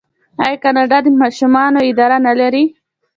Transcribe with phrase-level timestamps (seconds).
[0.43, 2.65] آیا کاناډا د ماشومانو اداره نلري؟